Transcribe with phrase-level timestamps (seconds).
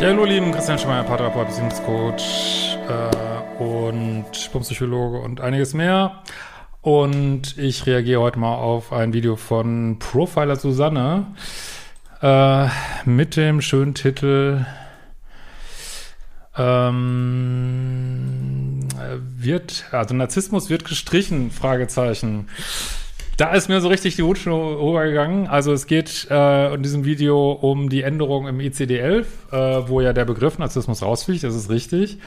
[0.00, 4.30] Ja, hallo lieben, Christian Schmeier, Paartherapeut, Beziehungscoach äh, und
[4.60, 6.22] Psychologe und einiges mehr.
[6.82, 11.26] Und ich reagiere heute mal auf ein Video von Profiler Susanne
[12.22, 12.68] äh,
[13.06, 14.64] mit dem schönen Titel
[16.56, 17.98] ähm,
[19.36, 22.48] wird, also Narzissmus wird gestrichen, Fragezeichen.
[23.38, 25.46] Da ist mir so richtig die Hutschnur rübergegangen.
[25.46, 30.12] Also es geht äh, in diesem Video um die Änderung im ICD-11, äh, wo ja
[30.12, 32.18] der Begriff Narzissmus rausfliegt, das ist richtig.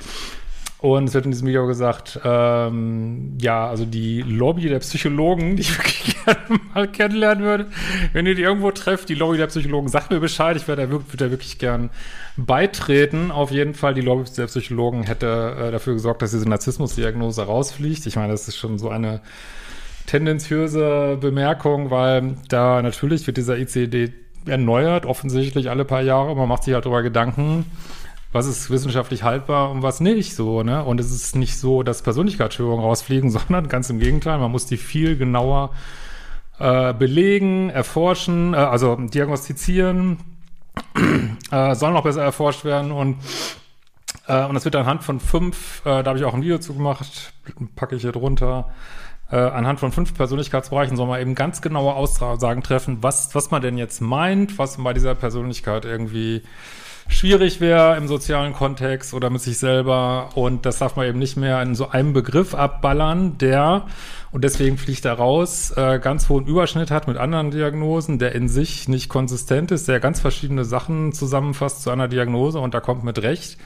[0.79, 5.63] Und es wird in diesem Video gesagt, ähm, ja, also die Lobby der Psychologen, die
[5.63, 7.65] ich wirklich gerne mal kennenlernen würde,
[8.13, 10.89] wenn ihr die irgendwo trefft, die Lobby der Psychologen, sagt mir Bescheid, ich würde da,
[10.91, 11.89] wirklich, würde da wirklich gern
[12.37, 13.31] beitreten.
[13.31, 18.05] Auf jeden Fall, die Lobby der Psychologen hätte äh, dafür gesorgt, dass diese Narzissmusdiagnose rausfliegt.
[18.05, 19.19] Ich meine, das ist schon so eine
[20.11, 24.11] tendenziöse Bemerkung, weil da natürlich wird dieser ICD
[24.45, 26.35] erneuert, offensichtlich alle paar Jahre.
[26.35, 27.65] Man macht sich halt darüber Gedanken,
[28.33, 30.83] was ist wissenschaftlich haltbar und was nicht so, ne?
[30.83, 34.75] Und es ist nicht so, dass Persönlichkeitsstörungen rausfliegen, sondern ganz im Gegenteil, man muss die
[34.75, 35.69] viel genauer
[36.59, 40.17] äh, belegen, erforschen, äh, also diagnostizieren,
[41.51, 43.15] äh, sollen noch besser erforscht werden und
[44.27, 46.73] äh, und das wird anhand von fünf, äh, da habe ich auch ein Video zu
[46.73, 47.33] gemacht,
[47.77, 48.71] packe ich hier drunter,
[49.31, 53.61] äh, anhand von fünf Persönlichkeitsbereichen soll man eben ganz genaue Aussagen treffen, was, was man
[53.61, 56.43] denn jetzt meint, was bei dieser Persönlichkeit irgendwie
[57.07, 60.29] schwierig wäre im sozialen Kontext oder mit sich selber.
[60.35, 63.85] Und das darf man eben nicht mehr in so einem Begriff abballern, der,
[64.31, 68.49] und deswegen fliegt er raus, äh, ganz hohen Überschnitt hat mit anderen Diagnosen, der in
[68.49, 73.03] sich nicht konsistent ist, der ganz verschiedene Sachen zusammenfasst zu einer Diagnose und da kommt
[73.03, 73.57] mit Recht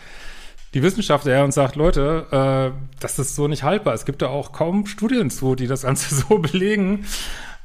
[0.75, 3.93] die Wissenschaft her und sagt, Leute, äh, das ist so nicht haltbar.
[3.93, 7.05] Es gibt da auch kaum Studien zu, die das Ganze so belegen.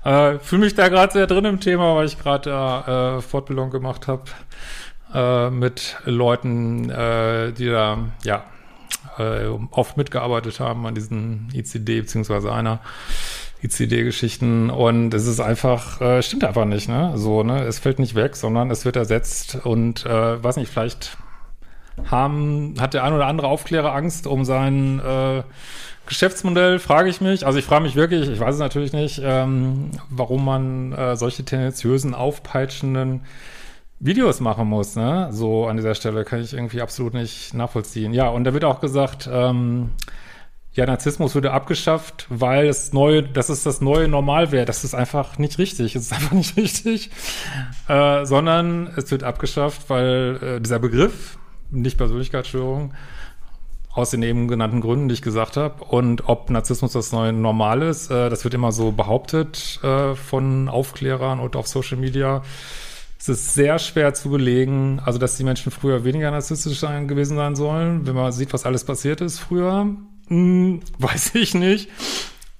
[0.04, 4.06] Äh, Fühle mich da gerade sehr drin im Thema, weil ich gerade äh, Fortbildung gemacht
[4.06, 4.22] habe
[5.12, 8.44] äh, mit Leuten, äh, die da ja
[9.18, 12.78] äh, oft mitgearbeitet haben an diesen ICD beziehungsweise einer
[13.62, 17.12] ICD-Geschichten und es ist einfach, äh, stimmt einfach nicht, ne?
[17.16, 17.64] So, ne?
[17.64, 21.18] Es fällt nicht weg, sondern es wird ersetzt und äh, weiß nicht, vielleicht
[22.08, 25.42] haben, hat der ein oder andere Aufklärer Angst um sein äh,
[26.06, 27.46] Geschäftsmodell, frage ich mich.
[27.46, 31.44] Also ich frage mich wirklich, ich weiß es natürlich nicht, ähm, warum man äh, solche
[31.44, 33.22] tendenziösen, aufpeitschenden
[34.00, 35.28] Videos machen muss, ne?
[35.30, 38.14] So an dieser Stelle kann ich irgendwie absolut nicht nachvollziehen.
[38.14, 39.90] Ja, und da wird auch gesagt, ähm,
[40.72, 44.68] ja, Narzissmus würde abgeschafft, weil es neu, das ist das neue Normalwert.
[44.68, 45.96] Das ist einfach nicht richtig.
[45.96, 47.10] Es ist einfach nicht richtig.
[47.88, 51.38] Äh, sondern es wird abgeschafft, weil äh, dieser Begriff,
[51.70, 52.94] nicht Persönlichkeitsstörung,
[53.92, 55.84] aus den eben genannten Gründen, die ich gesagt habe.
[55.84, 60.68] Und ob Narzissmus das neue Normal ist, äh, das wird immer so behauptet äh, von
[60.68, 62.42] Aufklärern und auf Social Media.
[63.18, 67.54] Es ist sehr schwer zu belegen, also dass die Menschen früher weniger narzisstisch gewesen sein
[67.54, 68.06] sollen.
[68.06, 69.94] Wenn man sieht, was alles passiert ist früher,
[70.28, 71.90] hm, weiß ich nicht.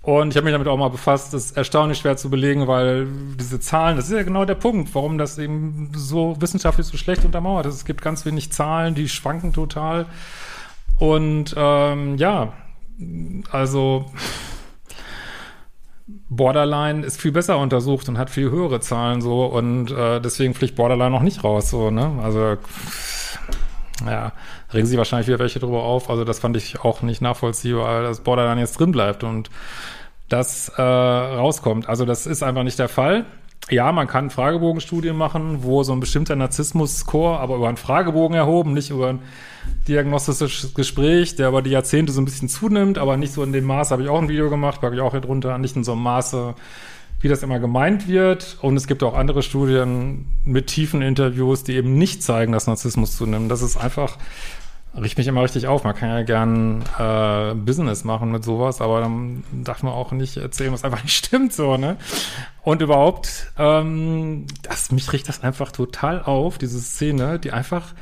[0.02, 1.34] Und ich habe mich damit auch mal befasst.
[1.34, 3.06] Das ist erstaunlich schwer zu belegen, weil
[3.38, 7.24] diese Zahlen, das ist ja genau der Punkt, warum das eben so wissenschaftlich so schlecht
[7.24, 7.74] untermauert ist.
[7.74, 10.06] Es gibt ganz wenig Zahlen, die schwanken total.
[10.98, 12.54] Und ähm, ja,
[13.50, 14.06] also
[16.28, 20.76] Borderline ist viel besser untersucht und hat viel höhere Zahlen so und äh, deswegen fliegt
[20.76, 22.56] Borderline noch nicht raus so ne also
[24.06, 24.32] ja
[24.72, 26.10] regen sich wahrscheinlich wieder welche drüber auf.
[26.10, 29.50] Also das fand ich auch nicht nachvollziehbar dass Borderline jetzt drin bleibt und
[30.28, 31.88] das äh, rauskommt.
[31.88, 33.26] Also das ist einfach nicht der Fall.
[33.68, 38.72] Ja, man kann Fragebogenstudien machen, wo so ein bestimmter Narzissmus-Score, aber über einen Fragebogen erhoben,
[38.72, 39.20] nicht über ein
[39.86, 43.64] diagnostisches Gespräch, der über die Jahrzehnte so ein bisschen zunimmt, aber nicht so in dem
[43.64, 45.92] Maße, habe ich auch ein Video gemacht, packe ich auch hier drunter, nicht in so
[45.92, 46.54] einem Maße,
[47.20, 48.58] wie das immer gemeint wird.
[48.60, 53.16] Und es gibt auch andere Studien mit tiefen Interviews, die eben nicht zeigen, dass Narzissmus
[53.16, 53.50] zunimmt.
[53.50, 54.16] Das ist einfach
[54.96, 55.84] riecht mich immer richtig auf.
[55.84, 60.36] Man kann ja gern äh, Business machen mit sowas, aber dann darf man auch nicht
[60.36, 61.96] erzählen, was einfach nicht stimmt, so, ne?
[62.62, 67.94] Und überhaupt, ähm, das, mich riecht das einfach total auf, diese Szene, die einfach,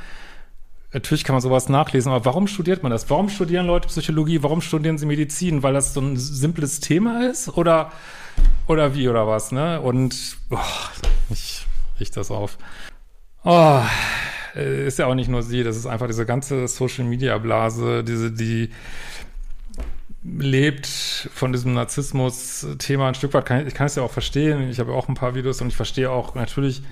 [0.92, 3.08] natürlich kann man sowas nachlesen, aber warum studiert man das?
[3.10, 4.42] Warum studieren Leute Psychologie?
[4.42, 5.62] Warum studieren sie Medizin?
[5.62, 7.48] Weil das so ein simples Thema ist?
[7.56, 7.92] Oder,
[8.66, 9.80] oder wie, oder was, ne?
[9.80, 10.64] Und, boah,
[11.28, 11.66] mich
[11.98, 12.58] riecht das auf.
[13.44, 13.80] Oh,
[14.54, 18.04] äh, ist ja auch nicht nur sie, das ist einfach diese ganze Social Media Blase,
[18.04, 18.70] diese, die
[20.24, 23.66] lebt von diesem Narzissmus-Thema ein Stück weit.
[23.66, 24.68] Ich kann es ja auch verstehen.
[24.68, 26.82] Ich habe auch ein paar Videos und ich verstehe auch natürlich,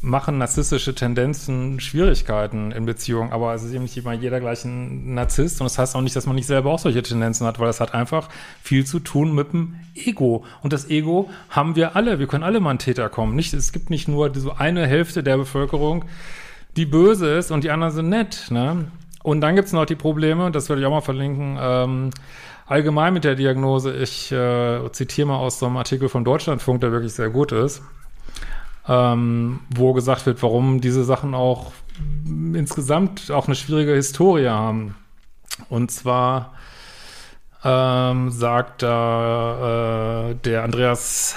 [0.00, 5.14] machen narzisstische Tendenzen Schwierigkeiten in Beziehungen, aber es ist eben nicht immer jeder gleich ein
[5.14, 7.66] Narzisst und das heißt auch nicht, dass man nicht selber auch solche Tendenzen hat, weil
[7.66, 8.28] das hat einfach
[8.62, 12.60] viel zu tun mit dem Ego und das Ego haben wir alle, wir können alle
[12.60, 13.34] mal ein Täter kommen.
[13.34, 16.04] Nicht, es gibt nicht nur so eine Hälfte der Bevölkerung,
[16.76, 18.46] die böse ist und die anderen sind nett.
[18.50, 18.84] Ne?
[19.24, 22.10] Und dann gibt's noch die Probleme, das werde ich auch mal verlinken, ähm,
[22.66, 23.94] allgemein mit der Diagnose.
[23.96, 27.82] Ich äh, zitiere mal aus so einem Artikel vom Deutschlandfunk, der wirklich sehr gut ist,
[28.88, 31.72] ähm, wo gesagt wird, warum diese Sachen auch
[32.54, 34.94] insgesamt auch eine schwierige Historie haben.
[35.68, 36.54] Und zwar
[37.64, 41.36] ähm, sagt da äh, der Andreas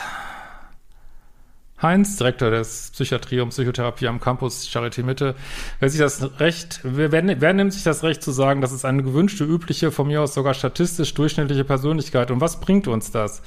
[1.81, 5.36] Heinz, Direktor des Psychiatrie und Psychotherapie am Campus Charité Mitte,
[5.80, 9.01] wer sich das Recht, wer, wer, nimmt sich das Recht zu sagen, das ist eine
[9.01, 12.30] gewünschte, übliche, von mir aus sogar statistisch durchschnittliche Persönlichkeit?
[12.30, 13.42] Und was bringt uns das?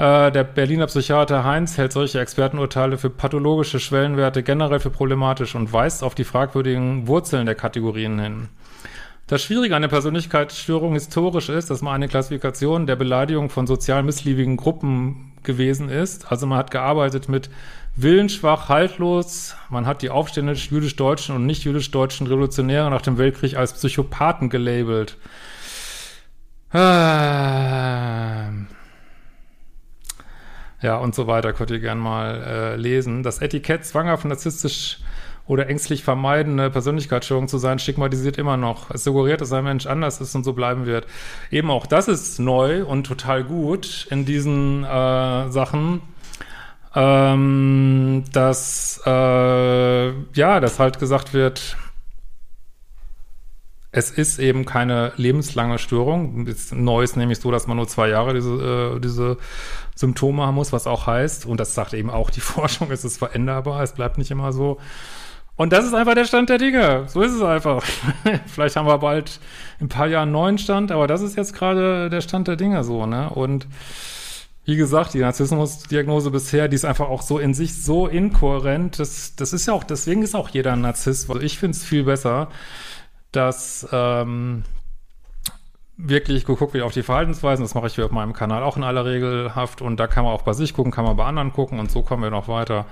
[0.00, 5.74] Äh, der Berliner Psychiater Heinz hält solche Expertenurteile für pathologische Schwellenwerte generell für problematisch und
[5.74, 8.48] weist auf die fragwürdigen Wurzeln der Kategorien hin.
[9.26, 14.02] Das Schwierige an der Persönlichkeitsstörung historisch ist, dass man eine Klassifikation der Beleidigung von sozial
[14.02, 16.32] missliebigen Gruppen gewesen ist.
[16.32, 17.50] Also man hat gearbeitet mit
[17.94, 19.54] willensschwach, haltlos.
[19.68, 24.48] Man hat die Aufstände des jüdisch-deutschen und nicht jüdisch-deutschen Revolutionäre nach dem Weltkrieg als Psychopathen
[24.48, 25.18] gelabelt.
[26.72, 28.48] Ah.
[30.82, 33.22] Ja, und so weiter könnt ihr gerne mal äh, lesen.
[33.22, 34.98] Das Etikett zwanghaft narzisstisch
[35.46, 38.90] oder ängstlich vermeidende Persönlichkeitsstörung zu sein, stigmatisiert immer noch.
[38.90, 41.06] Es suggeriert, dass ein Mensch anders ist und so bleiben wird.
[41.50, 46.02] Eben auch das ist neu und total gut in diesen äh, Sachen,
[46.94, 51.76] ähm, dass äh, ja, dass halt gesagt wird,
[53.92, 56.48] es ist eben keine lebenslange Störung.
[56.72, 59.36] neu ist nämlich so, dass man nur zwei Jahre diese, äh, diese
[59.96, 63.18] Symptome haben muss, was auch heißt, und das sagt eben auch die Forschung, es ist
[63.18, 64.78] veränderbar, es bleibt nicht immer so.
[65.56, 67.04] Und das ist einfach der Stand der Dinge.
[67.08, 67.84] So ist es einfach.
[68.46, 69.40] Vielleicht haben wir bald
[69.78, 72.56] in ein paar Jahren einen neuen Stand, aber das ist jetzt gerade der Stand der
[72.56, 73.28] Dinge so, ne?
[73.28, 73.66] Und
[74.64, 78.98] wie gesagt, die Narzissmusdiagnose bisher, die ist einfach auch so in sich so inkohärent.
[78.98, 81.28] Das, das ist ja auch, deswegen ist auch jeder ein Narzisst.
[81.28, 82.48] Also ich finde es viel besser,
[83.32, 84.64] dass ähm,
[85.96, 87.64] wirklich geguckt wird auf die Verhaltensweisen.
[87.64, 89.82] Das mache ich auf meinem Kanal auch in aller Regel haft.
[89.82, 92.02] Und da kann man auch bei sich gucken, kann man bei anderen gucken und so
[92.02, 92.86] kommen wir noch weiter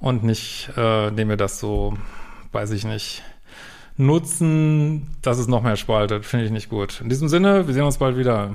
[0.00, 1.94] und nicht, äh, indem wir das so,
[2.52, 3.22] weiß ich nicht,
[3.96, 6.24] nutzen, dass es noch mehr spaltet.
[6.24, 7.00] Finde ich nicht gut.
[7.00, 8.54] In diesem Sinne, wir sehen uns bald wieder.